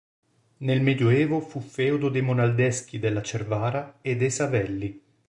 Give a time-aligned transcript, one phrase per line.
[0.61, 5.01] Nel Medioevo fu feudo dei Monaldeschi della Cervara e dei Savelli.